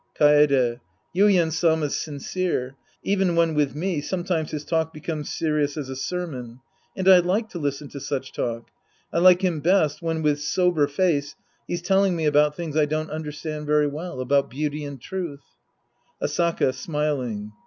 Kaede. 0.19 0.79
Yuien 1.15 1.51
Sama's 1.51 1.95
sincere. 1.95 2.75
Even 3.03 3.35
when 3.35 3.53
with 3.53 3.75
me, 3.75 4.01
sometimes 4.01 4.49
his 4.49 4.65
talk 4.65 4.91
becomes 4.91 5.31
serious 5.31 5.77
as 5.77 5.91
a 5.91 5.93
sermon_ 5.93 6.59
And 6.97 7.07
I 7.07 7.19
like 7.19 7.49
to 7.49 7.59
listen 7.59 7.87
to 7.89 7.99
such 7.99 8.31
talk. 8.33 8.71
I 9.13 9.19
like 9.19 9.43
him 9.43 9.59
best 9.59 10.01
when, 10.01 10.23
with 10.23 10.39
sober 10.41 10.87
face, 10.87 11.35
he's 11.67 11.83
telling 11.83 12.15
me 12.15 12.25
about 12.25 12.55
things 12.55 12.75
I 12.75 12.85
don't 12.87 13.11
understand 13.11 13.67
very 13.67 13.85
well, 13.85 14.21
about 14.21 14.49
beauty 14.49 14.83
and 14.85 14.99
truth. 14.99 15.43
Asaka 16.19 16.73
(smiling). 16.73 17.51